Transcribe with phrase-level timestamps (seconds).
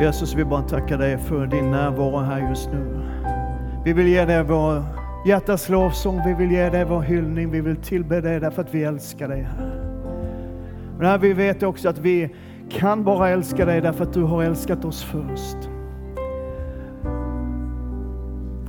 [0.00, 3.02] Jesus, vi bara tackar dig för din närvaro här just nu.
[3.84, 4.82] Vi vill ge dig vår
[5.26, 8.84] hjärtas lovsång, vi vill ge dig vår hyllning, vi vill tillbe dig därför att vi
[8.84, 9.80] älskar dig här.
[10.98, 12.34] Men här vi vet också att vi
[12.70, 15.56] kan bara älska dig därför att du har älskat oss först.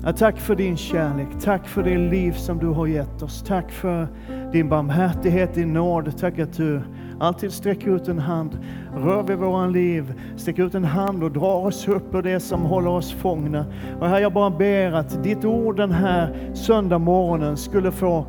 [0.03, 3.43] Ja, tack för din kärlek, tack för det liv som du har gett oss.
[3.47, 4.07] Tack för
[4.51, 6.17] din barmhärtighet, din nåd.
[6.17, 6.81] Tack att du
[7.19, 8.59] alltid sträcker ut en hand,
[8.95, 12.61] rör vid våra liv, sträcker ut en hand och drar oss upp ur det som
[12.61, 13.65] håller oss fångna.
[13.99, 18.25] Och här jag bara ber att ditt ord den här söndag morgonen skulle få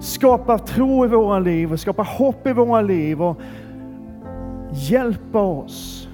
[0.00, 3.40] skapa tro i våra liv och skapa hopp i våra liv och
[4.72, 6.08] hjälpa oss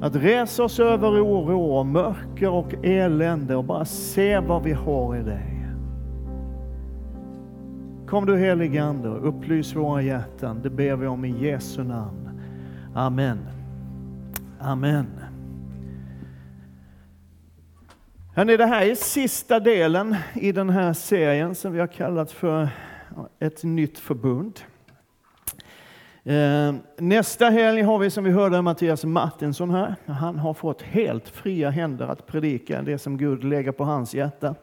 [0.00, 5.16] att resa oss över oro och mörker och elände och bara se vad vi har
[5.16, 5.57] i dig.
[8.10, 10.60] Kom du helige Ande och upplys våra hjärtan.
[10.62, 12.40] Det ber vi om i Jesu namn.
[12.94, 13.38] Amen.
[14.60, 15.06] Amen.
[18.34, 22.68] Hörrni, det här är sista delen i den här serien som vi har kallat för
[23.38, 24.60] ett nytt förbund.
[26.24, 29.94] Eh, nästa helg har vi som vi hörde Mattias Martinsson här.
[30.06, 34.54] Han har fått helt fria händer att predika det som Gud lägger på hans hjärta.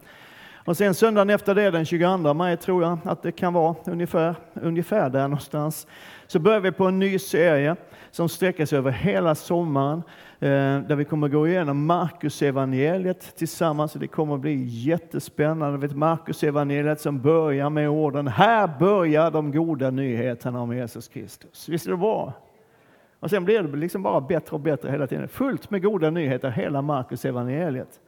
[0.65, 4.35] Och sen söndagen efter det, den 22 maj tror jag att det kan vara ungefär,
[4.53, 5.87] ungefär där någonstans,
[6.27, 7.75] så börjar vi på en ny serie
[8.11, 10.03] som sträcker sig över hela sommaren,
[10.39, 10.49] eh,
[10.87, 13.93] där vi kommer gå igenom Markus evangeliet tillsammans.
[13.93, 15.95] Det kommer att bli jättespännande.
[15.95, 21.69] Markus evangeliet som börjar med orden Här börjar de goda nyheterna om Jesus Kristus.
[21.69, 22.33] Visst är det bra?
[23.19, 25.27] Och sen blir det liksom bara bättre och bättre hela tiden.
[25.27, 27.99] Fullt med goda nyheter, hela Markus evangeliet.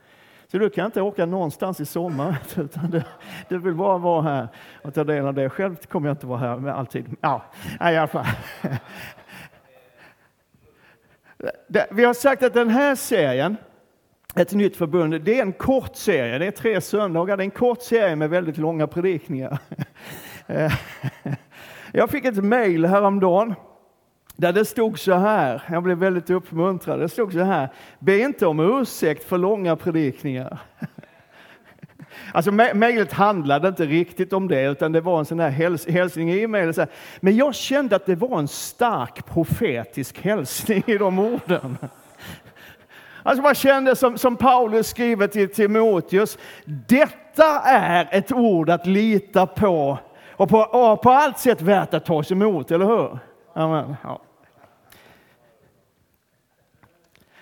[0.51, 3.01] Så du kan inte åka någonstans i sommar, utan du,
[3.49, 4.47] du vill bara vara här
[4.83, 5.49] och ta del av det.
[5.49, 7.15] Själv kommer jag inte vara här med alltid.
[7.21, 7.45] Ja,
[7.79, 8.25] i alla fall.
[11.89, 13.57] Vi har sagt att den här serien,
[14.35, 16.37] ett nytt förbund, det är en kort serie.
[16.37, 17.37] Det är tre söndagar.
[17.37, 19.57] Det är en kort serie med väldigt långa predikningar.
[21.91, 23.55] Jag fick ett mejl häromdagen
[24.37, 28.47] där det stod så här, jag blev väldigt uppmuntrad, det stod så här, be inte
[28.47, 30.59] om ursäkt för långa predikningar.
[32.33, 36.33] Alltså mejlet handlade inte riktigt om det, utan det var en sån här häls hälsning
[36.33, 36.89] i mejlet.
[37.19, 41.77] Men jag kände att det var en stark profetisk hälsning i de orden.
[43.23, 49.45] Alltså man kände som, som Paulus skriver till Timoteus, detta är ett ord att lita
[49.45, 49.97] på
[50.31, 53.19] och på, och på allt sätt värt att tas emot, eller hur?
[53.53, 53.95] Amen.
[54.03, 54.21] Ja.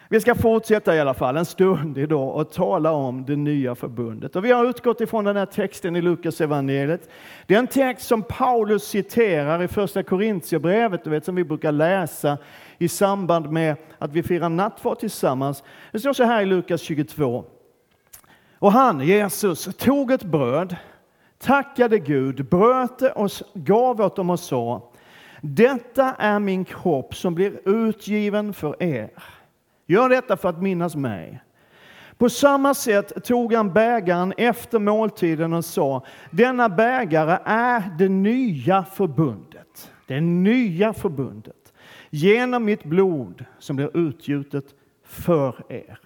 [0.09, 4.35] Vi ska fortsätta i alla fall en stund idag och tala om det nya förbundet.
[4.35, 7.09] Och vi har utgått ifrån den här texten i Lukas evangeliet.
[7.47, 11.71] Det är en text som Paulus citerar i första Korintierbrevet, du vet som vi brukar
[11.71, 12.37] läsa
[12.77, 15.63] i samband med att vi firar nattvard tillsammans.
[15.91, 17.45] Det står så här i Lukas 22.
[18.59, 20.75] Och han, Jesus, tog ett bröd,
[21.37, 24.91] tackade Gud, bröt det och gav åt dem och sa
[25.41, 29.09] Detta är min kropp som blir utgiven för er.
[29.85, 31.41] Gör detta för att minnas mig.
[32.17, 38.83] På samma sätt tog han bägaren efter måltiden och sa, denna bägare är det nya
[38.83, 39.91] förbundet.
[40.07, 41.73] Det nya förbundet.
[42.09, 44.65] Genom mitt blod som blir utgjutet
[45.03, 45.99] för er.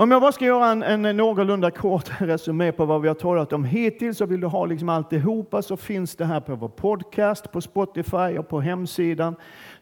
[0.00, 3.52] Om jag bara ska göra en, en någorlunda kort resumé på vad vi har talat
[3.52, 7.52] om hittills, så vill du ha liksom alltihopa så finns det här på vår podcast,
[7.52, 9.34] på Spotify och på hemsidan.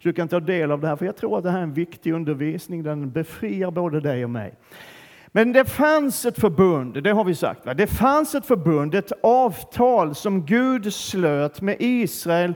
[0.03, 1.63] Så du kan ta del av det här, för jag tror att det här är
[1.63, 2.83] en viktig undervisning.
[2.83, 4.55] Den befriar både dig och mig.
[5.27, 7.67] Men det fanns ett förbund, det har vi sagt.
[7.67, 7.75] Va?
[7.75, 12.55] Det fanns ett förbund, ett avtal som Gud slöt med Israel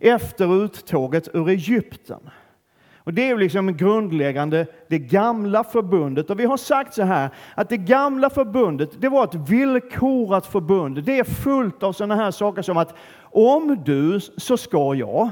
[0.00, 2.30] efter uttåget ur Egypten.
[3.06, 6.30] Och Det är liksom grundläggande, det gamla förbundet.
[6.30, 11.04] Och vi har sagt så här, att det gamla förbundet, det var ett villkorat förbund.
[11.04, 15.30] Det är fullt av sådana här saker som att om du så ska jag.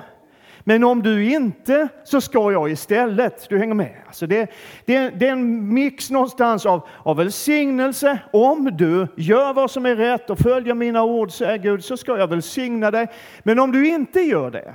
[0.61, 3.49] Men om du inte så ska jag istället.
[3.49, 4.03] Du hänger med?
[4.07, 4.51] Alltså det,
[4.85, 8.19] det, det är en mix någonstans av, av välsignelse.
[8.33, 12.19] Om du gör vad som är rätt och följer mina ord, säger Gud, så ska
[12.19, 13.07] jag välsigna dig.
[13.43, 14.75] Men om du inte gör det,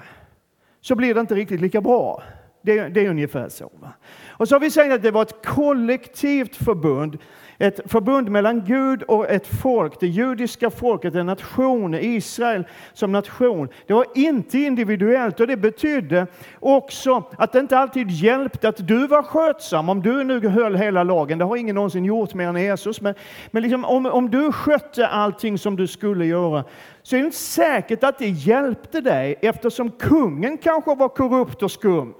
[0.81, 2.23] så blir det inte riktigt lika bra.
[2.69, 3.71] Det, det är ungefär så.
[3.81, 3.93] Va?
[4.29, 7.17] Och så har vi sagt att det var ett kollektivt förbund.
[7.57, 13.69] Ett förbund mellan Gud och ett folk, det judiska folket, en nation, Israel som nation.
[13.87, 16.27] Det var inte individuellt och det betydde
[16.59, 21.03] också att det inte alltid hjälpte att du var skötsam, om du nu höll hela
[21.03, 21.37] lagen.
[21.37, 23.01] Det har ingen någonsin gjort mer än Jesus.
[23.01, 23.15] Men,
[23.51, 26.63] men liksom, om, om du skötte allting som du skulle göra
[27.03, 31.71] så är det inte säkert att det hjälpte dig eftersom kungen kanske var korrupt och
[31.71, 32.13] skum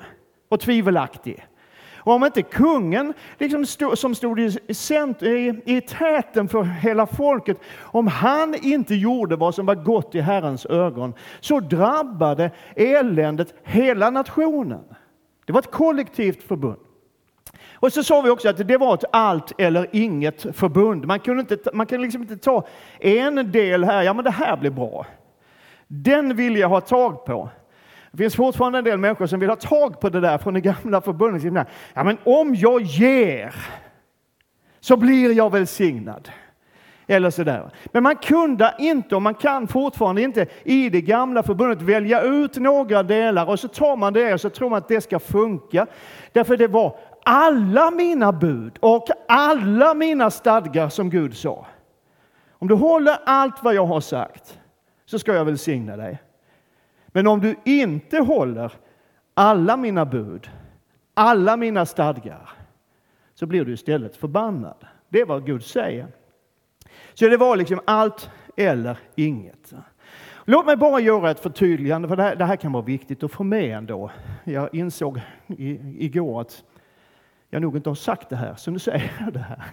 [0.50, 1.46] och tvivelaktig.
[2.00, 4.58] Och om inte kungen, liksom stod, som stod i,
[5.22, 10.22] i, i täten för hela folket, om han inte gjorde vad som var gott i
[10.22, 14.84] Herrens ögon, så drabbade eländet hela nationen.
[15.46, 16.80] Det var ett kollektivt förbund.
[17.74, 21.06] Och så sa vi också att det var ett allt eller inget förbund.
[21.06, 22.68] Man kunde, inte, man kunde liksom inte ta
[23.00, 25.06] en del här, ja men det här blir bra.
[25.88, 27.50] Den vill jag ha tag på.
[28.12, 30.62] Det finns fortfarande en del människor som vill ha tag på det där från det
[30.62, 31.68] gamla förbundet.
[31.94, 33.56] Ja, men om jag ger
[34.80, 36.30] så blir jag välsignad.
[37.08, 37.72] Eller sådär.
[37.86, 42.58] Men man kunde inte, och man kan fortfarande inte, i det gamla förbundet välja ut
[42.58, 45.88] några delar och så tar man det och så tror man att det ska funka.
[46.34, 46.96] Därför det var
[47.26, 51.66] alla mina bud och alla mina stadgar som Gud sa.
[52.52, 54.60] Om du håller allt vad jag har sagt
[55.06, 56.20] så ska jag välsigna dig.
[57.12, 58.74] Men om du inte håller
[59.34, 60.50] alla mina bud,
[61.14, 62.50] alla mina stadgar,
[63.34, 64.86] så blir du istället förbannad.
[65.10, 66.08] Det är vad Gud säger.
[67.14, 69.74] Så det var liksom allt eller inget.
[70.46, 73.32] Låt mig bara göra ett förtydligande, för det här, det här kan vara viktigt att
[73.32, 74.12] få med ändå.
[74.44, 76.64] Jag insåg i, igår att
[77.50, 79.64] jag nog inte har sagt det här, så nu säger jag det här.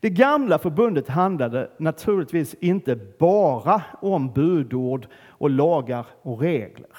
[0.00, 6.90] Det gamla förbundet handlade naturligtvis inte bara om budord och lagar och regler.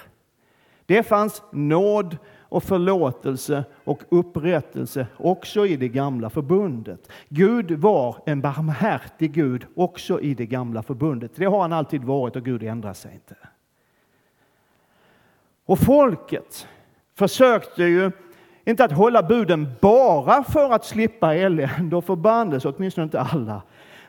[0.86, 2.18] Det fanns nåd
[2.50, 7.12] och förlåtelse och upprättelse också i det gamla förbundet.
[7.30, 11.32] Gud var en barmhärtig Gud också i det gamla förbundet.
[11.36, 13.36] Det har han alltid varit och Gud ändrar sig inte.
[15.66, 16.68] Och folket
[17.16, 18.12] försökte ju
[18.68, 23.62] inte att hålla buden bara för att slippa elände och förbannelse, åtminstone inte alla.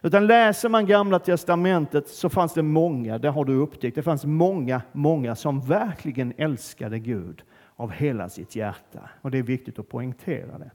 [0.03, 4.25] Utan läser man Gamla Testamentet så fanns det många, det har du upptäckt, det fanns
[4.25, 7.43] många, många som verkligen älskade Gud
[7.77, 9.01] av hela sitt hjärta.
[9.23, 10.71] Och det är viktigt att poängtera det.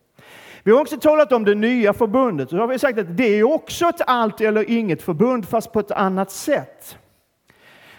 [0.63, 2.51] Vi har också talat om det nya förbundet.
[2.51, 5.71] och då har vi sagt att det är också ett allt eller inget förbund, fast
[5.71, 6.97] på ett annat sätt.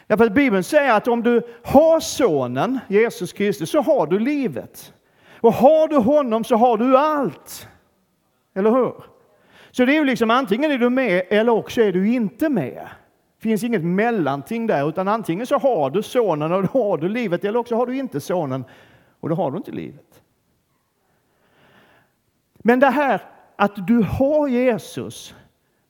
[0.07, 4.94] Därför att Bibeln säger att om du har Sonen, Jesus Kristus, så har du livet.
[5.45, 7.69] Och har du honom så har du allt.
[8.55, 8.95] Eller hur?
[9.71, 12.89] Så det är ju liksom antingen är du med eller också är du inte med.
[13.37, 17.09] Det finns inget mellanting där, utan antingen så har du sonen och då har du
[17.09, 18.65] livet, eller också har du inte sonen
[19.21, 20.23] och då har du inte livet.
[22.55, 23.23] Men det här
[23.57, 25.35] att du har Jesus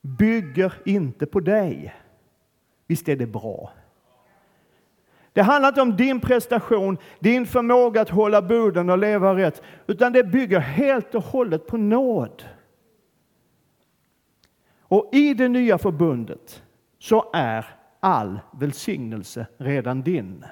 [0.01, 1.95] bygger inte på dig.
[2.87, 3.73] Visst är det bra?
[5.35, 10.13] Det handlar inte om din prestation, din förmåga att hålla buden och leva rätt, utan
[10.13, 12.43] det bygger helt och hållet på nåd.
[14.81, 16.63] Och i det nya förbundet
[16.99, 17.67] så är
[18.01, 20.45] all välsignelse redan din.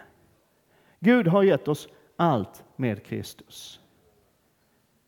[1.00, 3.80] Gud har gett oss allt med Kristus.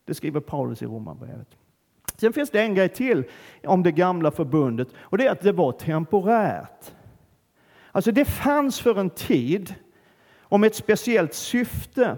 [0.05, 1.57] Det skriver Paulus i Romarbrevet.
[2.15, 3.23] Sen finns det en grej till
[3.63, 6.93] om det gamla förbundet och det är att det var temporärt.
[7.95, 9.75] Alltså det fanns för en tid
[10.41, 12.17] om ett speciellt syfte.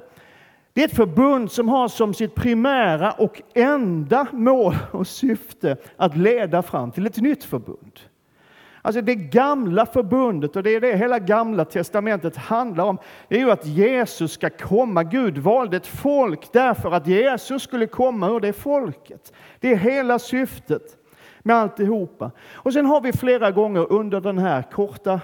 [0.74, 6.18] Det är ett förbund som har som sitt primära och enda mål och syfte att
[6.18, 8.00] leda fram till ett nytt förbund.
[8.82, 12.98] Alltså det gamla förbundet, och det är det hela gamla testamentet handlar om,
[13.28, 15.04] det är ju att Jesus ska komma.
[15.04, 19.34] Gud valde ett folk därför att Jesus skulle komma ur det folket.
[19.60, 20.98] Det är hela syftet
[21.40, 22.32] med alltihopa.
[22.54, 25.22] Och sen har vi flera gånger under den här korta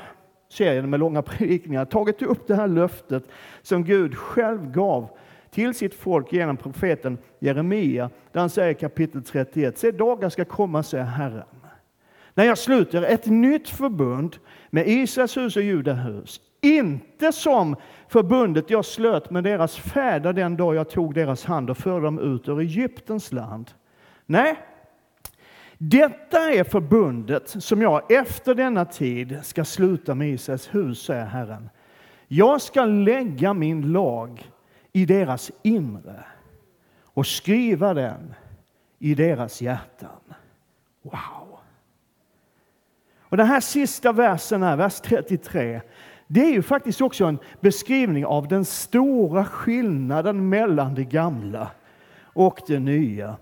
[0.54, 3.24] serien med långa predikningar tagit upp det här löftet
[3.62, 5.10] som Gud själv gav
[5.52, 10.84] till sitt folk genom profeten Jeremia, där han säger kapitel 31, se dagar ska komma,
[10.84, 11.46] säger Herren,
[12.34, 14.38] när jag sluter ett nytt förbund
[14.70, 17.76] med Israels hus och Judahus, inte som
[18.08, 22.20] förbundet jag slöt med deras fäder den dag jag tog deras hand och förde dem
[22.20, 23.72] ut ur Egyptens land.
[24.26, 24.58] Nej,
[25.78, 31.70] detta är förbundet som jag efter denna tid ska sluta med Israels hus, säger Herren.
[32.28, 34.52] Jag ska lägga min lag
[34.92, 36.26] i deras inre
[37.04, 38.34] och skriva den
[39.00, 40.34] i deras hjärtan.
[41.02, 41.60] Wow!
[43.20, 45.82] Och den här sista versen, här, vers 33,
[46.28, 51.72] det är ju faktiskt också en beskrivning av den stora skillnaden mellan det gamla
[52.22, 53.36] och det nya.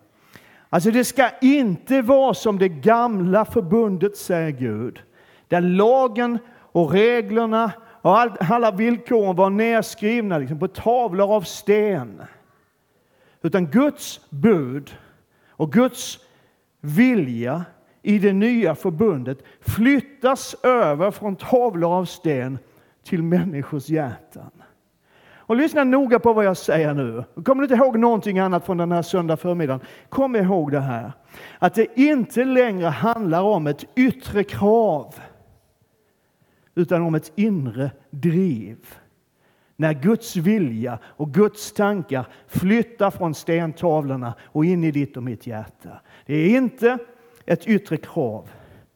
[0.74, 5.02] Alltså det ska inte vara som det gamla förbundet, säger Gud,
[5.48, 6.38] där lagen
[6.72, 8.20] och reglerna och
[8.52, 12.22] alla villkoren var nedskrivna liksom, på tavlor av sten.
[13.42, 14.98] Utan Guds bud
[15.50, 16.20] och Guds
[16.82, 17.66] vilja
[18.02, 22.58] i det nya förbundet flyttas över från tavlor av sten
[23.04, 24.52] till människors hjärtan.
[25.52, 27.24] Och lyssna noga på vad jag säger nu.
[27.44, 29.82] Kommer du inte ihåg någonting annat från den här söndag förmiddagen?
[30.10, 31.12] Kom ihåg det här.
[31.60, 35.16] Att det inte längre handlar om ett yttre krav.
[36.76, 38.78] Utan om ett inre driv.
[39.76, 45.48] När Guds vilja och Guds tankar flyttar från stentavlorna och in i ditt och mitt
[45.48, 46.02] hjärta.
[46.26, 46.98] Det är inte
[47.46, 48.50] ett yttre krav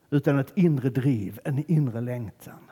[0.09, 2.64] utan ett inre driv, en inre längtan.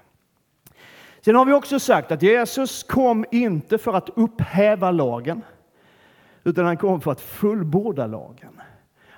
[1.25, 5.41] Sen har vi också sagt att Jesus kom inte för att upphäva lagen,
[6.43, 8.61] utan han kom för att fullborda lagen.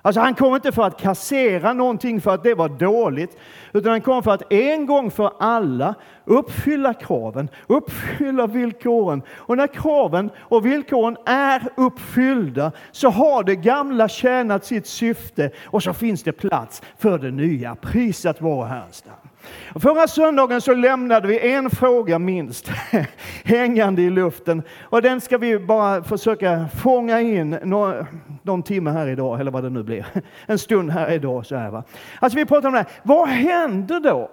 [0.02, 3.38] Alltså han kom inte för att kassera någonting för att det var dåligt,
[3.72, 5.94] utan han kom för att en gång för alla
[6.24, 9.22] uppfylla kraven, uppfylla villkoren.
[9.36, 15.82] Och när kraven och villkoren är uppfyllda så har det gamla tjänat sitt syfte och
[15.82, 17.74] så finns det plats för det nya.
[17.74, 19.25] Prisat vare Herrens namn.
[19.74, 22.68] Förra söndagen så lämnade vi en fråga minst
[23.44, 28.06] hängande i luften och den ska vi bara försöka fånga in någon,
[28.42, 30.06] någon timme här idag, eller vad det nu blir.
[30.46, 31.46] En stund här idag.
[31.46, 31.84] Så här, va?
[32.20, 32.90] Alltså vi pratar om det här.
[33.02, 34.30] Vad händer då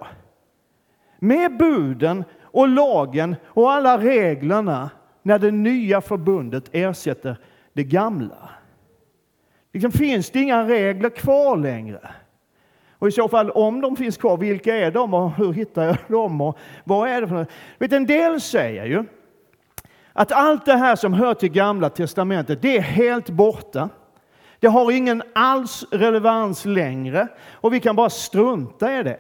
[1.20, 4.90] med buden och lagen och alla reglerna
[5.22, 7.38] när det nya förbundet ersätter
[7.74, 8.50] det gamla?
[9.74, 12.14] Liksom finns det inga regler kvar längre?
[13.04, 15.98] Och i så fall, om de finns kvar, vilka är de och hur hittar jag
[16.08, 16.42] dem?
[16.42, 17.46] Och vad är det för
[17.78, 19.04] Vet, En del säger ju
[20.14, 23.90] att allt det här som hör till Gamla Testamentet, det är helt borta.
[24.60, 29.20] Det har ingen alls relevans längre och vi kan bara strunta i det.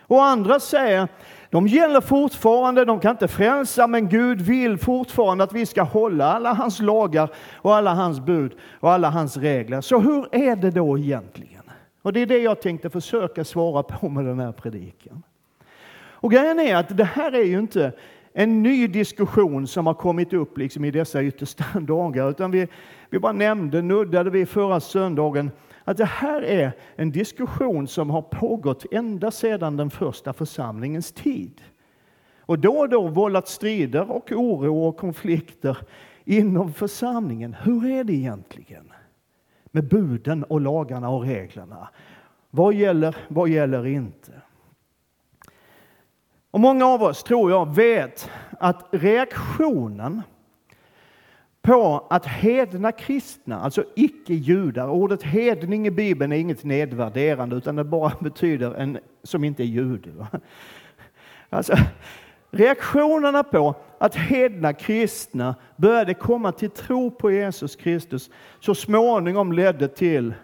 [0.00, 1.08] Och andra säger,
[1.50, 6.32] de gäller fortfarande, de kan inte frälsa, men Gud vill fortfarande att vi ska hålla
[6.32, 9.80] alla hans lagar och alla hans bud och alla hans regler.
[9.80, 11.59] Så hur är det då egentligen?
[12.02, 15.22] Och det är det jag tänkte försöka svara på med den här predikan.
[16.22, 17.92] Och grejen är att det här är ju inte
[18.32, 22.68] en ny diskussion som har kommit upp liksom i dessa yttersta dagar, utan vi,
[23.10, 25.50] vi bara nämnde, nuddade vi förra söndagen,
[25.84, 31.60] att det här är en diskussion som har pågått ända sedan den första församlingens tid.
[32.40, 35.78] Och då och då vållat strider och oro och konflikter
[36.24, 37.56] inom församlingen.
[37.62, 38.92] Hur är det egentligen?
[39.70, 41.88] Med buden och lagarna och reglerna.
[42.50, 44.32] Vad gäller, vad gäller inte?
[46.50, 50.22] Och många av oss, tror jag, vet att reaktionen
[51.62, 57.84] på att hedna kristna, alltså icke-judar, ordet hedning i Bibeln är inget nedvärderande utan det
[57.84, 60.26] bara betyder en som inte är jude.
[61.50, 61.74] Alltså,
[62.50, 68.30] reaktionerna på att hedna kristna började komma till tro på Jesus Kristus
[68.60, 70.34] så småningom ledde till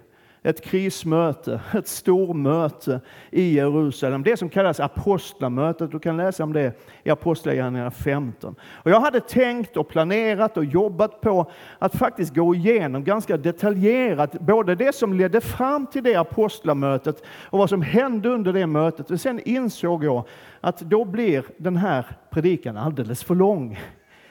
[0.46, 3.00] ett krismöte, ett stormöte
[3.30, 4.22] i Jerusalem.
[4.22, 5.90] Det som kallas apostlamötet.
[5.90, 6.72] Du kan läsa om det
[7.04, 8.54] i Apostlagärningarna 15.
[8.72, 14.32] Och jag hade tänkt och planerat och jobbat på att faktiskt gå igenom ganska detaljerat
[14.32, 19.10] både det som ledde fram till det apostlamötet och vad som hände under det mötet.
[19.10, 20.24] Och sen insåg jag
[20.60, 23.78] att då blir den här predikan alldeles för lång.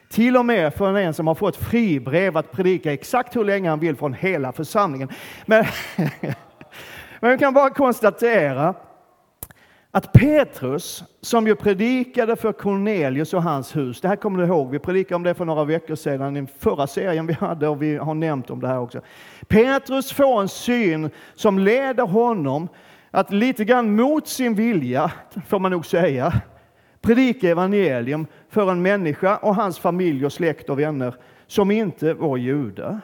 [0.10, 3.80] Till och med för en som har fått fribrev att predika exakt hur länge han
[3.80, 5.10] vill från hela församlingen.
[5.46, 5.66] Men,
[7.20, 8.76] men vi kan bara konstatera
[9.92, 14.72] att Petrus, som ju predikade för Cornelius och hans hus, det här kommer du ihåg,
[14.72, 17.98] vi predikade om det för några veckor sedan i förra serien vi hade och vi
[17.98, 19.02] har nämnt om det här också.
[19.48, 22.68] Petrus får en syn som leder honom
[23.12, 25.12] att lite grann mot sin vilja,
[25.48, 26.42] får man nog säga,
[27.06, 31.16] predika evangelium för en människa och hans familj och släkt och vänner
[31.48, 33.02] som inte var judar.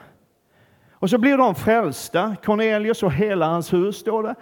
[0.92, 4.36] Och så blir de frälsta, Cornelius och hela hans hus, står det.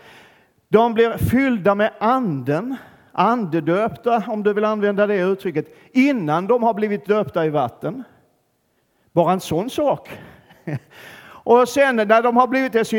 [0.68, 2.76] De blir fyllda med anden,
[3.12, 8.04] andedöpta, om du vill använda det uttrycket, innan de har blivit döpta i vatten.
[9.12, 10.10] Bara en sån sak.
[11.44, 12.96] Och sen när de har blivit det så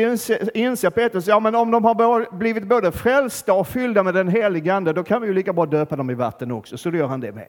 [0.53, 4.73] inser Petrus, ja men om de har blivit både frälsta och fyllda med den helige
[4.73, 7.07] Ande, då kan vi ju lika bra döpa dem i vatten också, så då gör
[7.07, 7.47] han det med.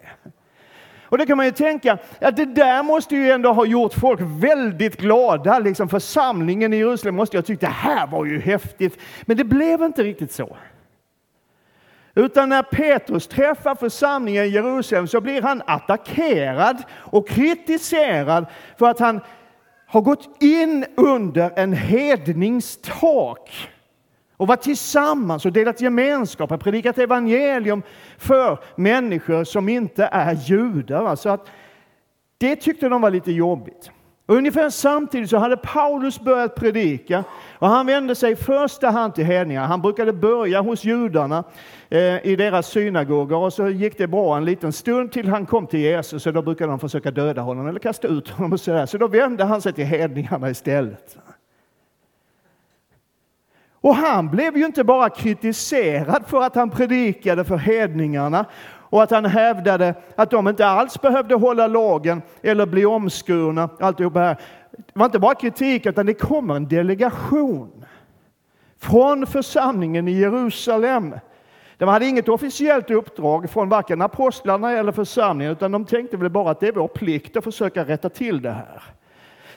[1.05, 4.21] Och det kan man ju tänka, att det där måste ju ändå ha gjort folk
[4.23, 5.59] väldigt glada.
[5.59, 8.99] Liksom församlingen i Jerusalem måste ju ha tyckt, det här var ju häftigt.
[9.23, 10.57] Men det blev inte riktigt så.
[12.15, 18.47] Utan när Petrus träffar församlingen i Jerusalem så blir han attackerad och kritiserad
[18.79, 19.21] för att han
[19.93, 23.51] har gått in under en hedningstak
[24.37, 27.83] och varit tillsammans och delat gemenskap och predikat evangelium
[28.19, 31.05] för människor som inte är judar.
[31.05, 31.47] Alltså att
[32.39, 33.91] det tyckte de var lite jobbigt.
[34.26, 37.25] Ungefär samtidigt så hade Paulus börjat predika
[37.59, 39.67] och han vände sig i första hand till hedningar.
[39.67, 41.45] Han brukade börja hos judarna
[41.88, 45.67] eh, i deras synagogor och så gick det bra en liten stund till han kom
[45.67, 48.87] till Jesus och då brukade de försöka döda honom eller kasta ut honom och sådär.
[48.87, 51.19] Så då vände han sig till hedningarna istället.
[53.83, 58.47] Och han blev ju inte bara kritiserad för att han predikade för hedningarna
[58.93, 63.69] och att han hävdade att de inte alls behövde hålla lagen eller bli omskurna.
[63.81, 64.37] Alltihop här.
[64.71, 67.85] Det var inte bara kritik, utan det kommer en delegation
[68.79, 71.15] från församlingen i Jerusalem.
[71.77, 76.51] De hade inget officiellt uppdrag från varken apostlarna eller församlingen, utan de tänkte väl bara
[76.51, 78.83] att det är vår plikt att försöka rätta till det här.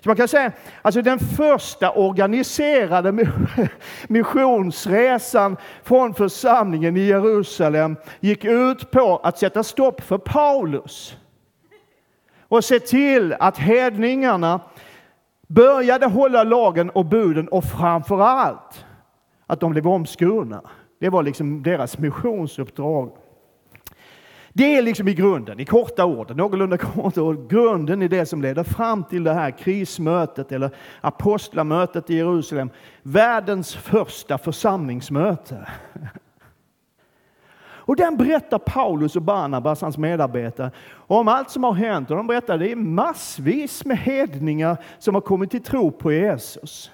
[0.03, 3.11] Så man kan säga alltså den första organiserade
[4.07, 11.17] missionsresan från församlingen i Jerusalem gick ut på att sätta stopp för Paulus
[12.47, 14.59] och se till att hedningarna
[15.47, 18.85] började hålla lagen och buden och framför allt
[19.47, 20.61] att de blev omskurna.
[20.99, 23.11] Det var liksom deras missionsuppdrag.
[24.57, 28.41] Det är liksom i grunden, i korta ord, någorlunda korta ord, grunden i det som
[28.41, 30.69] leder fram till det här krismötet eller
[31.01, 32.69] apostlamötet i Jerusalem.
[33.03, 35.67] Världens första församlingsmöte.
[37.63, 40.71] Och den berättar Paulus och Barnabas, hans medarbetare,
[41.07, 42.11] om allt som har hänt.
[42.11, 46.11] Och de berättar att det är massvis med hedningar som har kommit till tro på
[46.11, 46.91] Jesus.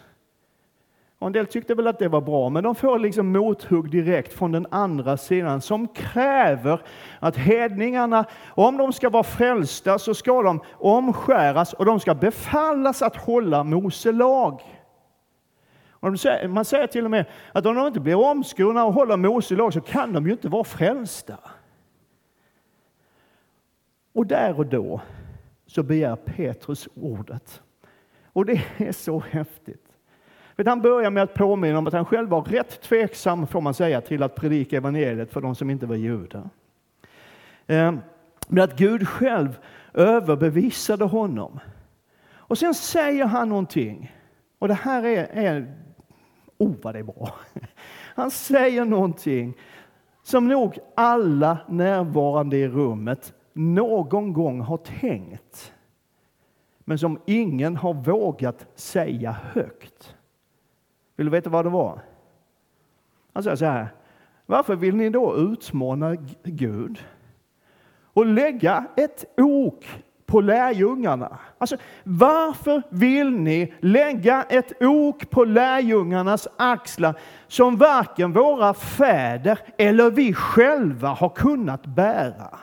[1.22, 4.34] Och en del tyckte väl att det var bra, men de får liksom mothugg direkt
[4.34, 6.82] från den andra sidan som kräver
[7.20, 13.02] att hedningarna, om de ska vara frälsta, så ska de omskäras och de ska befallas
[13.02, 14.62] att hålla Mose lag.
[16.50, 19.74] man säger till och med att om de inte blir omskurna och håller Mose lag
[19.74, 21.38] så kan de ju inte vara frälsta.
[24.14, 25.02] Och där och då
[25.66, 27.62] så begär Petrus ordet.
[28.34, 29.91] Och det är så häftigt.
[30.64, 33.74] Men han börjar med att påminna om att han själv var rätt tveksam, får man
[33.74, 36.50] säga, till att predika evangeliet för de som inte var judar.
[37.68, 38.00] Ehm,
[38.48, 39.60] men att Gud själv
[39.94, 41.60] överbevisade honom.
[42.34, 44.16] Och sen säger han någonting.
[44.60, 45.76] Och det här är, är
[46.58, 47.36] oh vad det är bra.
[48.16, 49.58] Han säger någonting
[50.24, 55.74] som nog alla närvarande i rummet någon gång har tänkt.
[56.80, 60.11] Men som ingen har vågat säga högt.
[61.16, 62.02] Vill du veta vad det var?
[63.34, 63.88] Han säger så här.
[64.46, 67.06] Varför vill ni då utmana Gud
[68.14, 69.86] och lägga ett ok
[70.26, 71.38] på lärjungarna?
[71.58, 80.12] Alltså, varför vill ni lägga ett ok på lärjungarnas axlar som varken våra fäder eller
[80.12, 82.60] vi själva har kunnat bära?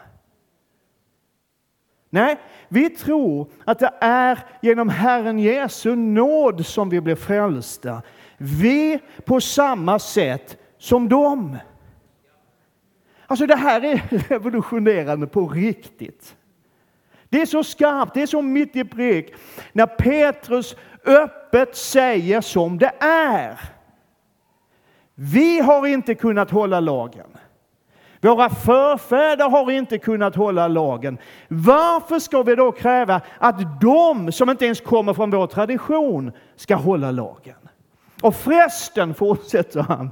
[2.10, 8.02] Nej, vi tror att det är genom Herren Jesu nåd som vi blir frälsta.
[8.38, 11.56] Vi på samma sätt som dem.
[13.26, 13.96] Alltså det här är
[14.28, 16.36] revolutionerande på riktigt.
[17.28, 19.34] Det är så skarpt, det är så mitt i prick
[19.72, 23.60] när Petrus öppet säger som det är.
[25.14, 27.26] Vi har inte kunnat hålla lagen.
[28.20, 31.18] Våra förfäder har inte kunnat hålla lagen.
[31.48, 36.74] Varför ska vi då kräva att de som inte ens kommer från vår tradition ska
[36.74, 37.67] hålla lagen?
[38.22, 40.10] Och förresten, fortsätter han,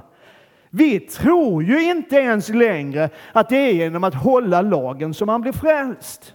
[0.69, 5.41] vi tror ju inte ens längre att det är genom att hålla lagen som man
[5.41, 6.33] blir frälst.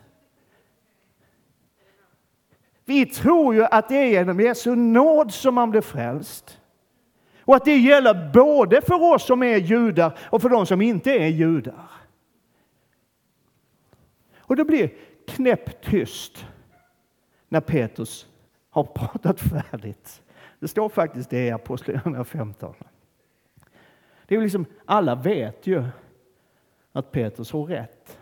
[2.85, 6.59] Vi tror ju att det är genom Jesu nåd som man blir frälst.
[7.41, 11.11] Och att det gäller både för oss som är judar och för de som inte
[11.13, 11.91] är judar.
[14.37, 14.91] Och det blir
[15.29, 16.47] knäpptyst
[17.49, 18.27] när Petrus
[18.71, 20.23] har pratat färdigt.
[20.63, 22.75] Det står faktiskt det i Apostlagärningarna 15.
[24.27, 25.85] Det är liksom, alla vet ju
[26.93, 28.19] att Petrus har rätt.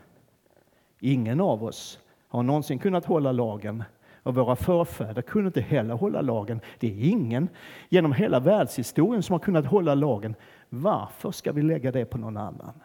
[1.01, 1.99] Ingen av oss
[2.29, 3.85] har någonsin kunnat hålla lagen
[4.23, 6.61] och våra förfäder kunde inte heller hålla lagen.
[6.79, 7.49] Det är ingen
[7.89, 10.35] genom hela världshistorien som har kunnat hålla lagen.
[10.69, 12.81] Varför ska vi lägga det på någon annan?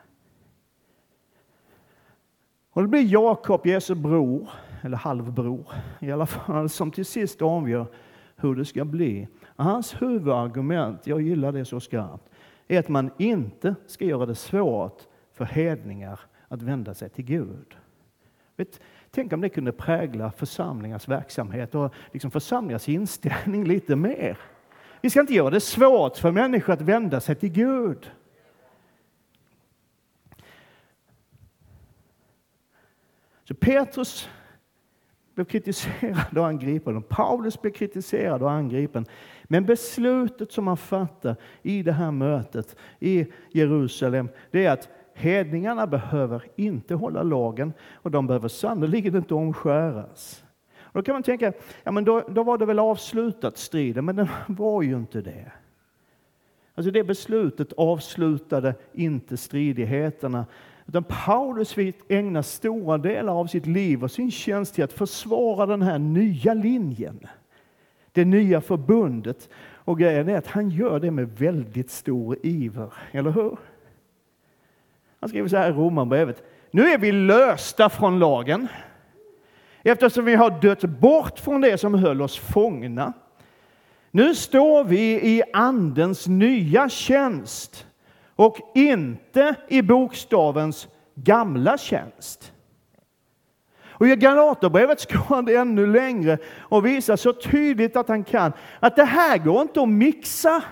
[2.72, 4.50] Och det blir Jakob, Jesu bror,
[4.82, 5.66] eller halvbror
[6.00, 7.88] i alla fall, som till sist avgör
[8.36, 9.28] hur det ska bli.
[9.56, 12.30] Hans huvudargument, jag gillar det så skarpt,
[12.68, 15.02] är att man inte ska göra det svårt
[15.34, 17.78] för hedningar att vända sig till Gud.
[18.56, 18.80] Vet,
[19.12, 24.38] tänk om det kunde prägla församlingars verksamhet och liksom församlingars inställning lite mer.
[25.02, 28.12] Vi ska inte göra det svårt för människor att vända sig till Gud.
[33.44, 34.30] Så Petrus
[35.36, 36.98] blev kritiserad och angripen.
[36.98, 39.06] Och Paulus blev kritiserad och angripen.
[39.48, 45.88] Men beslutet som man fattar i det här mötet i Jerusalem, det är att hedningarna
[45.88, 50.44] behöver inte hålla lagen och de behöver sannerligen inte omskäras.
[50.94, 51.54] då kan man tänka,
[51.84, 55.52] ja men då, då var det väl avslutat striden, men den var ju inte det.
[56.76, 60.46] Alltså det beslutet avslutade inte stridigheterna.
[60.88, 65.66] Utan Paulus fick ägna stora delar av sitt liv och sin tjänst till att försvara
[65.66, 67.20] den här nya linjen.
[68.16, 69.50] Det nya förbundet.
[69.74, 73.58] Och grejen är att han gör det med väldigt stor iver, eller hur?
[75.20, 76.44] Han skriver så här i Romarbrevet.
[76.72, 78.68] Nu är vi lösta från lagen
[79.84, 83.14] eftersom vi har dött bort från det som höll oss fångna.
[84.12, 87.88] Nu står vi i Andens nya tjänst
[88.36, 92.54] och inte i bokstavens gamla tjänst.
[93.98, 98.54] Och I Galaterbrevet går han det ännu längre och visar så tydligt att han kan
[98.80, 100.64] att det här går inte att mixa.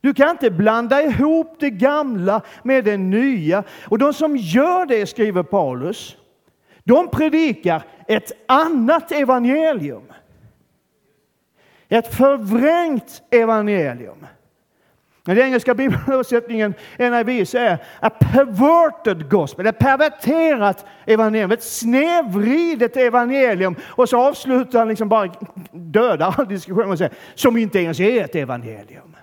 [0.00, 3.64] Du kan inte blanda ihop det gamla med det nya.
[3.84, 6.16] Och de som gör det, skriver Paulus,
[6.84, 10.12] de predikar ett annat evangelium.
[11.88, 14.26] Ett förvrängt evangelium.
[15.22, 23.76] Den engelska bibelöversättningen NIV säger a perverted gospel, ett perverterat evangelium, ett snedvridet evangelium.
[23.82, 25.32] Och så avslutar han liksom bara
[25.72, 29.16] dödar all diskussion och säger som inte ens är ett evangelium.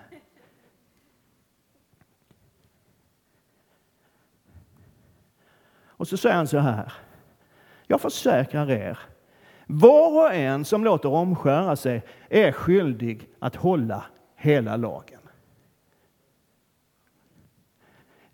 [5.98, 6.92] Och så säger han så här.
[7.86, 8.98] Jag försäkrar er,
[9.66, 14.04] var och en som låter omskära sig är skyldig att hålla
[14.36, 15.17] hela lagen.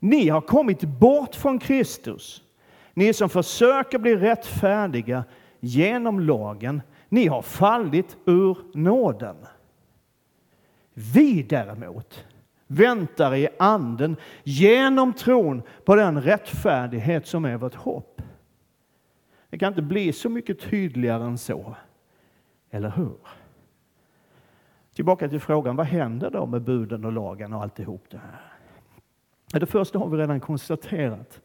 [0.05, 2.43] Ni har kommit bort från Kristus,
[2.95, 5.25] ni som försöker bli rättfärdiga
[5.61, 6.83] genom lagen.
[7.09, 9.37] Ni har fallit ur nåden.
[10.95, 12.25] Vi däremot
[12.67, 18.23] väntar i anden genom tron på den rättfärdighet som är vårt hopp.
[19.51, 21.77] Det kan inte bli så mycket tydligare än så.
[22.71, 23.17] Eller hur?
[24.95, 28.54] Tillbaka till frågan, vad händer då med buden och lagen och alltihop det här?
[29.61, 31.41] Det första har vi redan konstaterat.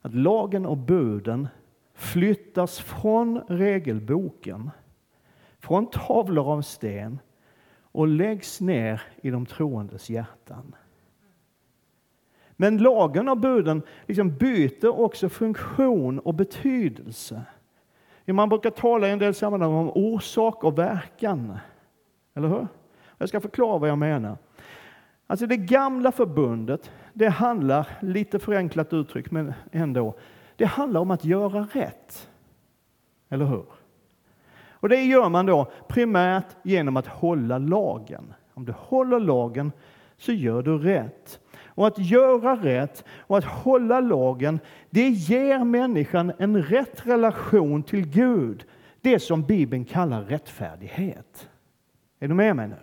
[0.00, 1.48] Att lagen och buden
[1.94, 4.70] flyttas från regelboken,
[5.58, 7.18] från tavlor av sten
[7.82, 10.74] och läggs ner i de troendes hjärtan.
[12.56, 17.42] Men lagen och buden liksom byter också funktion och betydelse.
[18.26, 21.58] Man brukar tala i en del sammanhang om orsak och verkan.
[22.34, 22.68] Eller hur?
[23.18, 24.36] Jag ska förklara vad jag menar.
[25.26, 30.14] Alltså det gamla förbundet, det handlar, lite förenklat uttryck, men ändå,
[30.56, 32.28] det handlar om att göra rätt.
[33.28, 33.64] Eller hur?
[34.70, 38.34] Och det gör man då primärt genom att hålla lagen.
[38.54, 39.72] Om du håller lagen
[40.16, 41.40] så gör du rätt.
[41.66, 48.06] Och att göra rätt och att hålla lagen, det ger människan en rätt relation till
[48.06, 48.64] Gud.
[49.00, 51.48] Det som Bibeln kallar rättfärdighet.
[52.20, 52.76] Är du med mig nu?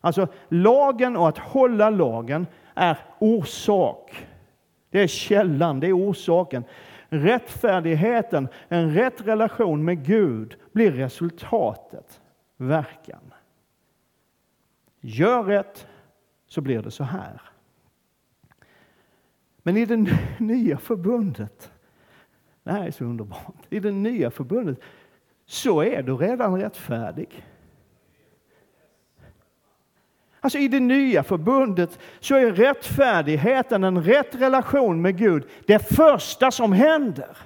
[0.00, 4.26] Alltså lagen och att hålla lagen är orsak.
[4.90, 6.64] Det är källan, det är orsaken.
[7.08, 12.20] Rättfärdigheten, en rätt relation med Gud, blir resultatet,
[12.56, 13.34] verkan.
[15.00, 15.86] Gör rätt
[16.46, 17.40] så blir det så här.
[19.62, 19.96] Men i det
[20.38, 21.70] nya förbundet,
[22.62, 24.78] det här är så underbart, i det nya förbundet
[25.46, 27.44] så är du redan rättfärdig.
[30.46, 36.50] Alltså i det nya förbundet så är rättfärdigheten, en rätt relation med Gud, det första
[36.50, 37.36] som händer.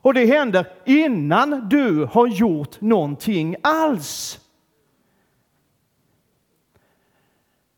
[0.00, 4.40] Och det händer innan du har gjort någonting alls.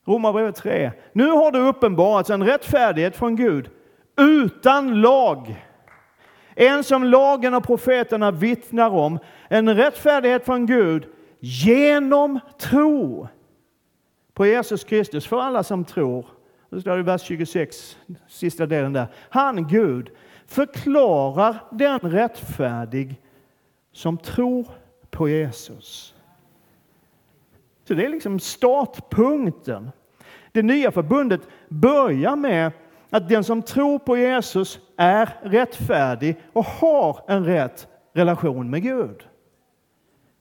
[0.04, 0.92] Romarbrevet 3.
[1.12, 3.70] Nu har det uppenbarats en rättfärdighet från Gud
[4.16, 5.64] utan lag.
[6.54, 9.18] En som lagen och profeterna vittnar om.
[9.48, 11.06] En rättfärdighet från Gud
[11.40, 13.28] genom tro
[14.36, 16.26] på Jesus Kristus för alla som tror.
[16.70, 19.06] Det står i vers 26, sista delen där.
[19.28, 20.10] Han, Gud,
[20.46, 23.20] förklarar den rättfärdig
[23.92, 24.66] som tror
[25.10, 26.14] på Jesus.
[27.84, 29.90] Så det är liksom startpunkten.
[30.52, 32.72] Det nya förbundet börjar med
[33.10, 39.28] att den som tror på Jesus är rättfärdig och har en rätt relation med Gud.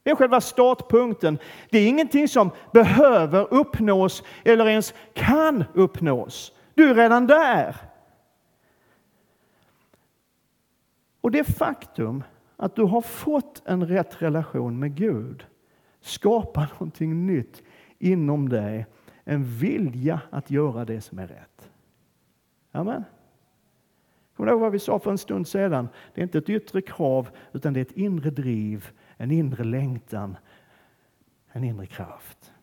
[0.05, 1.37] Det är själva startpunkten.
[1.69, 6.51] Det är ingenting som behöver uppnås eller ens kan uppnås.
[6.73, 7.75] Du är redan där.
[11.21, 12.23] Och det faktum
[12.55, 15.45] att du har fått en rätt relation med Gud
[16.01, 17.63] skapar någonting nytt
[17.99, 18.85] inom dig.
[19.23, 21.71] En vilja att göra det som är rätt.
[22.71, 23.03] Amen.
[24.35, 25.89] Kommer du ihåg vad vi sa för en stund sedan?
[26.13, 30.37] Det är inte ett yttre krav, utan det är ett inre driv, en inre längtan,
[31.51, 32.53] en inre kraft.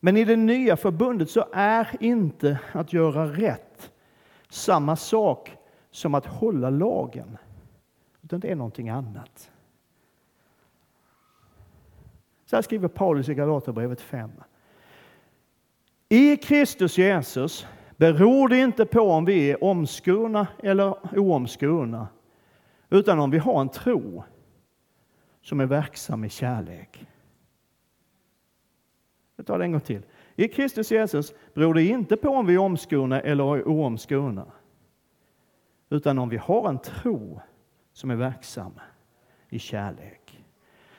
[0.00, 3.92] Men i det nya förbundet så är inte att göra rätt
[4.48, 5.56] samma sak
[5.90, 7.38] som att hålla lagen,
[8.22, 9.50] utan det är någonting annat.
[12.46, 14.30] Så här skriver Paulus i Galaterbrevet 5.
[16.08, 22.08] I Kristus Jesus beror det inte på om vi är omskurna eller oomskurna,
[22.90, 24.24] utan om vi har en tro
[25.44, 27.06] som är verksam i kärlek.
[29.36, 30.02] Jag tar det en gång till.
[30.36, 34.46] I Kristus Jesus beror det inte på om vi är omskurna eller oomskurna,
[35.90, 37.40] utan om vi har en tro
[37.92, 38.80] som är verksam
[39.48, 40.44] i kärlek.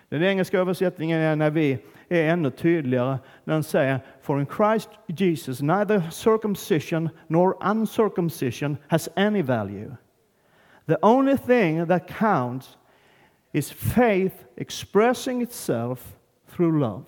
[0.09, 1.77] Den engelska översättningen är när vi
[2.09, 9.09] är ännu tydligare när den säger For in Christ Jesus neither circumcision nor uncircumcision has
[9.15, 9.95] any value.
[10.85, 12.77] The only thing that counts
[13.55, 15.99] is faith expressing itself
[16.55, 17.03] through love.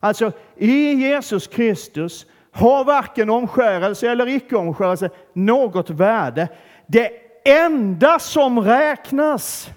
[0.00, 6.48] Alltså, i Jesus Kristus har varken omskärelse eller icke-omskärelse något värde.
[6.86, 7.10] Det
[7.44, 9.70] enda som räknas,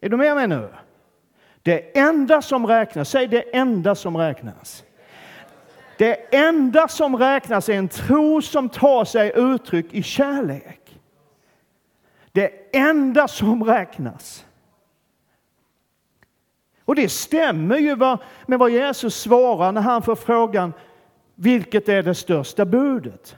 [0.00, 0.68] är du med mig nu?
[1.62, 4.84] Det enda som räknas, säg det enda som räknas.
[5.98, 10.83] Det enda som räknas är en tro som tar sig uttryck i kärlek.
[12.34, 14.44] Det enda som räknas.
[16.84, 17.96] Och det stämmer ju
[18.46, 20.72] med vad Jesus svarar när han får frågan
[21.34, 23.36] vilket är det största budet?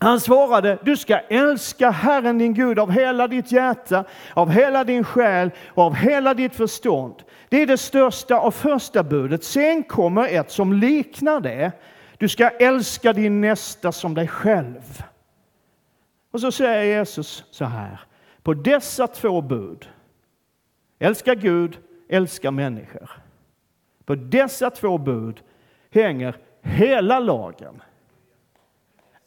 [0.00, 4.04] Han svarade, du ska älska Herren din Gud av hela ditt hjärta,
[4.34, 7.14] av hela din själ och av hela ditt förstånd.
[7.48, 9.44] Det är det största och första budet.
[9.44, 11.72] Sen kommer ett som liknar det.
[12.18, 15.02] Du ska älska din nästa som dig själv.
[16.32, 18.00] Och så säger Jesus så här,
[18.42, 19.88] på dessa två bud,
[20.98, 23.10] älska Gud, älska människor.
[24.04, 25.40] På dessa två bud
[25.90, 27.82] hänger hela lagen.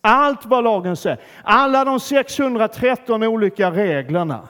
[0.01, 4.49] Allt vad lagen säger, alla de 613 olika reglerna,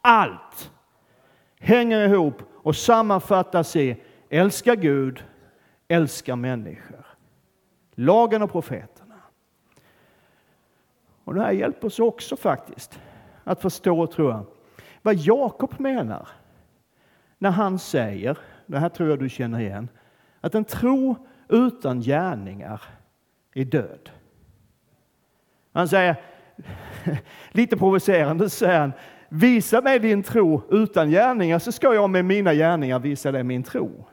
[0.00, 0.70] allt
[1.58, 5.24] hänger ihop och sammanfattas i älska Gud,
[5.88, 7.06] älska människor.
[7.94, 9.14] Lagen och profeterna.
[11.24, 13.00] Och det här hjälper oss också faktiskt
[13.48, 14.46] att förstå, tror jag,
[15.02, 16.28] vad Jakob menar
[17.38, 19.88] när han säger, det här tror jag du känner igen,
[20.40, 21.16] att en tro
[21.48, 22.82] utan gärningar
[23.54, 24.10] är död.
[25.72, 26.16] Han säger,
[27.50, 28.92] lite provocerande säger han,
[29.28, 33.62] visa mig din tro utan gärningar så ska jag med mina gärningar visa dig min
[33.62, 34.06] tro.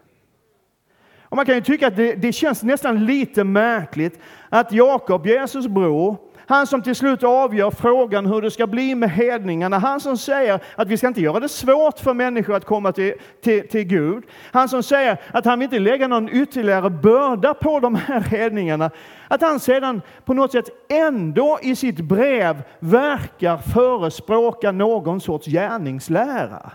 [1.22, 4.20] Och man kan ju tycka att det, det känns nästan lite märkligt
[4.50, 9.12] att Jakob, Jesus bror, han som till slut avgör frågan hur det ska bli med
[9.12, 9.78] hedningarna.
[9.78, 13.14] Han som säger att vi ska inte göra det svårt för människor att komma till,
[13.42, 14.24] till, till Gud.
[14.52, 18.92] Han som säger att han vill inte lägga någon ytterligare börda på de här hedningarna.
[19.28, 26.72] Att han sedan på något sätt ändå i sitt brev verkar förespråka någon sorts gärningslära.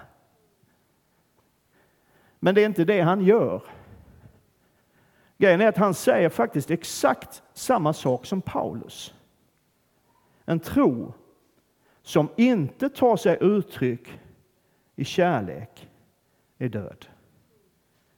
[2.39, 3.63] Men det är inte det han gör.
[5.39, 9.15] Grejen är att han säger faktiskt exakt samma sak som Paulus.
[10.51, 11.15] En tro
[12.03, 14.21] som inte tar sig uttryck
[14.97, 15.89] i kärlek
[16.59, 17.07] är död.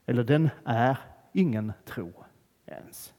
[0.06, 0.96] Eller den är
[1.32, 2.24] ingen tro
[2.66, 3.14] ens.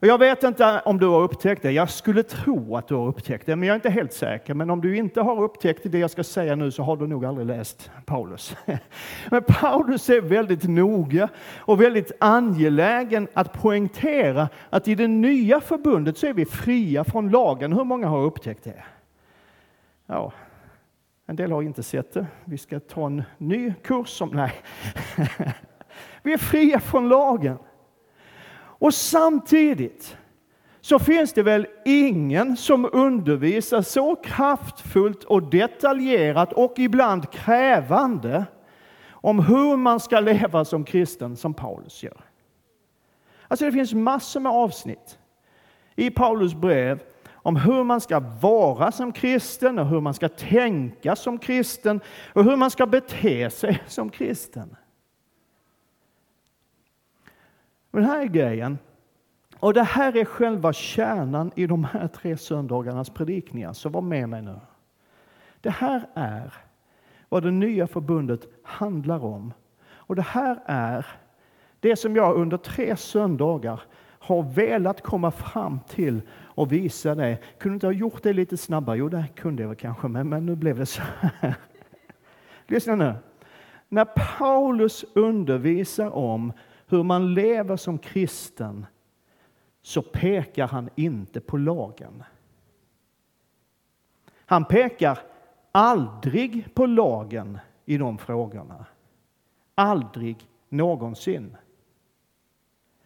[0.00, 1.72] Och jag vet inte om du har upptäckt det.
[1.72, 4.54] Jag skulle tro att du har upptäckt det, men jag är inte helt säker.
[4.54, 7.24] Men om du inte har upptäckt det jag ska säga nu så har du nog
[7.24, 8.56] aldrig läst Paulus.
[9.30, 11.28] Men Paulus är väldigt noga
[11.58, 17.30] och väldigt angelägen att poängtera att i det nya förbundet så är vi fria från
[17.30, 17.72] lagen.
[17.72, 18.84] Hur många har upptäckt det?
[20.06, 20.32] Ja,
[21.26, 22.26] en del har inte sett det.
[22.44, 24.28] Vi ska ta en ny kurs som...
[24.28, 24.52] Nej.
[26.22, 27.58] Vi är fria från lagen.
[28.78, 30.16] Och samtidigt
[30.80, 38.44] så finns det väl ingen som undervisar så kraftfullt och detaljerat och ibland krävande
[39.10, 42.20] om hur man ska leva som kristen som Paulus gör.
[43.48, 45.18] Alltså det finns massor med avsnitt
[45.96, 51.16] i Paulus brev om hur man ska vara som kristen och hur man ska tänka
[51.16, 52.00] som kristen
[52.32, 54.76] och hur man ska bete sig som kristen.
[58.00, 58.78] Den här är grejen,
[59.60, 64.28] Och det här är själva kärnan i de här tre söndagarnas predikningar, så var med
[64.28, 64.60] mig nu.
[65.60, 66.54] Det här är
[67.28, 69.52] vad det nya förbundet handlar om.
[69.88, 71.06] Och det här är
[71.80, 73.80] det som jag under tre söndagar
[74.18, 77.42] har velat komma fram till och visa dig.
[77.58, 78.98] Kunde inte ha gjort det lite snabbare?
[78.98, 81.56] Jo, det kunde jag kanske, men, men nu blev det så här.
[82.66, 83.14] Lyssna nu.
[83.88, 84.04] När
[84.38, 86.52] Paulus undervisar om
[86.86, 88.86] hur man lever som kristen
[89.82, 92.24] så pekar han inte på lagen.
[94.46, 95.18] Han pekar
[95.72, 98.86] aldrig på lagen i de frågorna.
[99.74, 101.56] Aldrig någonsin.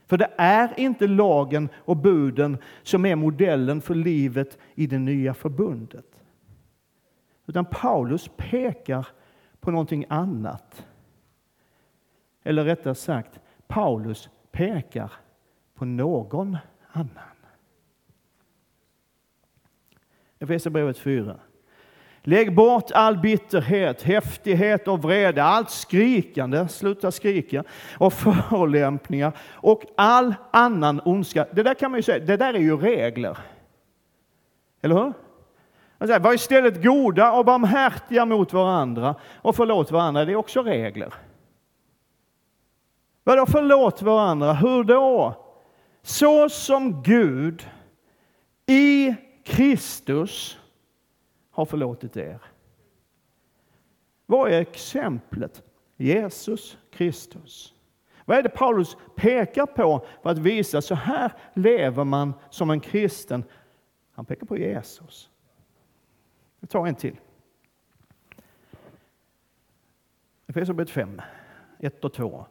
[0.06, 5.34] För det är inte lagen och buden som är modellen för livet i det nya
[5.34, 6.22] förbundet.
[7.46, 9.08] Utan Paulus pekar
[9.60, 10.86] på någonting annat.
[12.42, 15.12] Eller rättare sagt, Paulus pekar
[15.74, 16.58] på någon
[16.92, 17.08] annan.
[20.38, 21.36] Efesierbrevet 4.
[22.22, 27.64] Lägg bort all bitterhet, häftighet och vrede, allt skrikande, sluta skrika,
[27.98, 31.46] och förolämpningar och all annan ondska.
[31.52, 33.38] Det där kan man ju säga, det där är ju regler.
[34.82, 35.12] Eller hur?
[35.98, 41.14] Alltså, var istället goda och barmhärtiga mot varandra och förlåt varandra, det är också regler.
[43.24, 44.52] Vadå förlåt varandra?
[44.52, 45.34] Hur då?
[46.02, 47.68] Så som Gud
[48.66, 50.58] i Kristus
[51.50, 52.42] har förlåtit er.
[54.26, 55.62] Vad är exemplet?
[55.96, 57.74] Jesus Kristus.
[58.24, 62.80] Vad är det Paulus pekar på för att visa så här lever man som en
[62.80, 63.44] kristen?
[64.12, 65.30] Han pekar på Jesus.
[66.60, 67.16] Vi tar en till.
[70.46, 71.20] Efesierbrevet 5,
[71.78, 72.46] 1 och 2.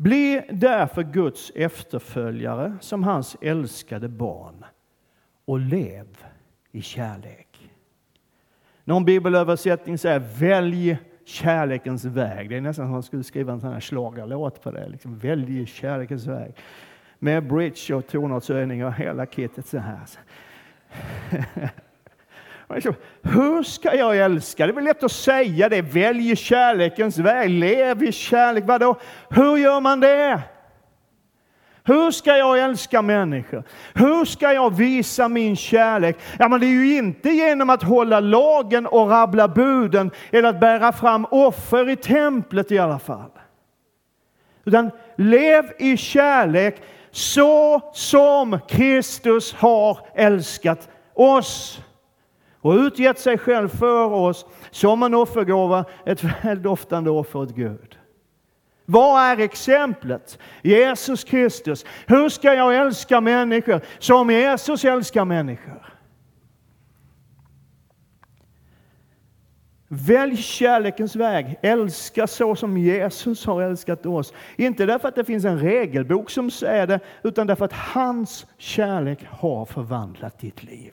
[0.00, 4.64] Bli därför Guds efterföljare som hans älskade barn
[5.44, 6.06] och lev
[6.72, 7.70] i kärlek.
[8.84, 12.48] Någon bibelöversättning säger välj kärlekens väg.
[12.48, 14.88] Det är nästan som man skulle skriva en sån här slagarlåt på det.
[14.88, 16.54] Liksom, välj kärlekens väg.
[17.18, 20.08] Med bridge och tonartshöjning och hela kittet så här.
[23.22, 24.66] Hur ska jag älska?
[24.66, 25.82] Det är väl lätt att säga det.
[25.82, 28.64] Välj kärlekens väg, lev i kärlek.
[28.66, 28.98] Vadå?
[29.30, 30.42] Hur gör man det?
[31.84, 33.64] Hur ska jag älska människor?
[33.94, 36.16] Hur ska jag visa min kärlek?
[36.38, 40.60] Ja, men det är ju inte genom att hålla lagen och rabbla buden eller att
[40.60, 43.30] bära fram offer i templet i alla fall.
[44.64, 51.80] Utan lev i kärlek så som Kristus har älskat oss
[52.60, 57.98] och utgett sig själv för oss som en offergåva, ett väldoftande offer åt Gud.
[58.84, 60.38] Vad är exemplet?
[60.62, 61.84] Jesus Kristus.
[62.06, 65.90] Hur ska jag älska människor som Jesus älskar människor?
[69.92, 71.58] Välj kärlekens väg.
[71.62, 74.32] Älska så som Jesus har älskat oss.
[74.56, 79.26] Inte därför att det finns en regelbok som säger det, utan därför att hans kärlek
[79.30, 80.92] har förvandlat ditt liv.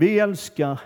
[0.00, 0.80] Vi älskar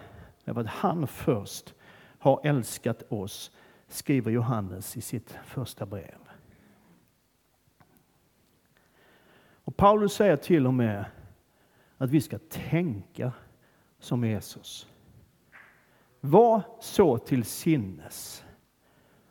[0.44, 1.74] därför att han först
[2.18, 3.50] har älskat oss,
[3.88, 6.18] skriver Johannes i sitt första brev.
[9.64, 11.04] Och Paulus säger till och med
[11.98, 13.32] att vi ska tänka
[13.98, 14.88] som Jesus.
[16.20, 18.44] Var så till sinnes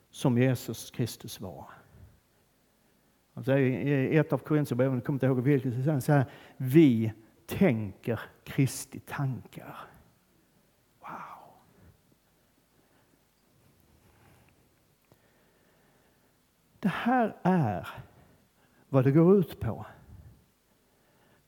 [0.10, 1.65] som Jesus Kristus var.
[3.34, 7.13] Alltså I ett av Korinthierbreven, jag kommer inte ihåg vilket, så säger han vi
[7.52, 9.78] tänker Kristi tankar.
[11.00, 11.54] Wow!
[16.80, 17.88] Det här är
[18.90, 19.86] vad det går ut på.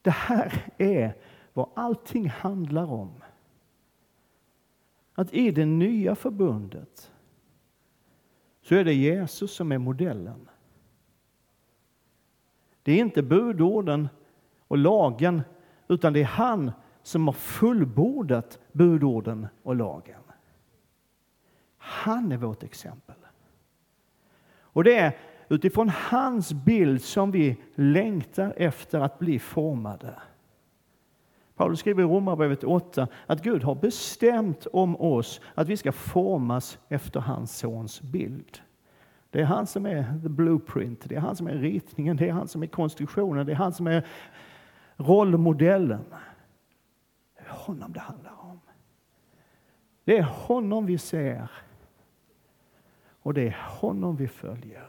[0.01, 1.17] Det här är
[1.53, 3.23] vad allting handlar om.
[5.13, 7.11] Att i det nya förbundet
[8.61, 10.49] så är det Jesus som är modellen.
[12.83, 14.09] Det är inte budorden
[14.67, 15.41] och lagen
[15.87, 20.21] utan det är han som har fullbordat budorden och lagen.
[21.77, 23.15] Han är vårt exempel.
[24.55, 25.17] Och det är
[25.49, 30.15] utifrån hans bild som vi längtar efter att bli formade.
[31.55, 36.79] Paulus skriver i Romarbrevet 8 att Gud har bestämt om oss att vi ska formas
[36.89, 38.61] efter hans sons bild.
[39.29, 42.33] Det är han som är the blueprint, det är han som är ritningen, det är
[42.33, 44.05] han som är konstruktionen, det är han som är
[45.05, 46.05] rollmodellen.
[47.35, 48.59] Det är honom det handlar om.
[50.03, 51.51] Det är honom vi ser
[53.23, 54.87] och det är honom vi följer.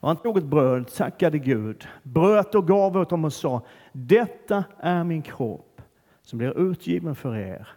[0.00, 4.64] Och han tog ett bröd, tackade Gud, bröt och gav åt dem och sa, detta
[4.78, 5.82] är min kropp
[6.22, 7.68] som blir utgiven för er.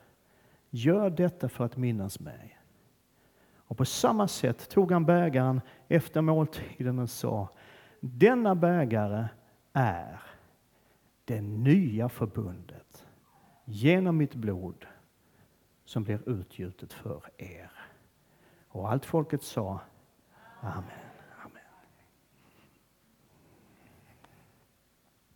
[0.70, 2.60] Gör detta för att minnas mig.
[3.56, 7.50] Och på samma sätt tog han bägaren efter måltiden och sa,
[8.06, 9.28] denna bägare
[9.74, 10.22] är
[11.26, 13.06] det nya förbundet
[13.66, 14.86] genom mitt blod
[15.86, 17.72] som blir utgjutet för er.
[18.68, 19.80] Och allt folket sa
[20.62, 21.03] Amen.